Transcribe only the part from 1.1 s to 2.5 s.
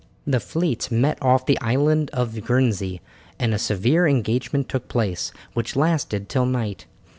off the island of